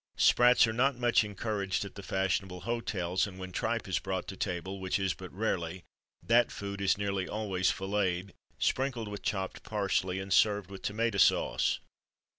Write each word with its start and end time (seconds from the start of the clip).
Sprats 0.17 0.65
are 0.65 0.73
not 0.73 0.97
much 0.97 1.23
encouraged 1.23 1.85
at 1.85 1.93
the 1.93 2.01
fashionable 2.01 2.61
hotels; 2.61 3.27
and 3.27 3.37
when 3.37 3.51
tripe 3.51 3.87
is 3.87 3.99
brought 3.99 4.27
to 4.29 4.35
table, 4.35 4.79
which 4.79 4.97
is 4.97 5.13
but 5.13 5.31
rarely, 5.31 5.83
that 6.23 6.51
food 6.51 6.81
is 6.81 6.97
nearly 6.97 7.27
always 7.27 7.69
filleted, 7.69 8.33
sprinkled 8.57 9.07
with 9.09 9.21
chopped 9.21 9.61
parsley, 9.61 10.17
and 10.17 10.33
served 10.33 10.71
with 10.71 10.81
tomato 10.81 11.19
sauce. 11.19 11.79